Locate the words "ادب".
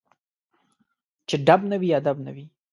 1.99-2.17